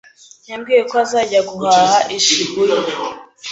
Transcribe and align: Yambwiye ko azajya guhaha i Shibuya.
Yambwiye 0.49 0.81
ko 0.89 0.95
azajya 1.03 1.39
guhaha 1.49 1.99
i 2.17 2.19
Shibuya. 2.25 2.79